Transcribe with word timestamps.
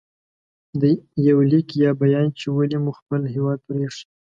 •یو 1.27 1.37
لیک 1.51 1.67
یا 1.83 1.91
بیان 2.01 2.27
چې 2.39 2.45
ولې 2.55 2.77
مو 2.83 2.91
خپل 2.99 3.21
هېواد 3.33 3.59
پرې 3.65 3.79
ایښی 3.85 4.05